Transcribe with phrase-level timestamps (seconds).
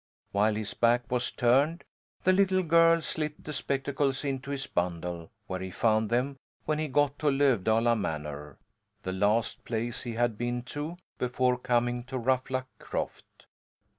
[0.31, 1.83] While his back was turned
[2.23, 6.87] the little girl slipped the spectacles into his bundle, where he found them when he
[6.87, 8.57] got to Lövdala Manor
[9.03, 13.45] the last place he had been to before coming to Ruffluck Croft.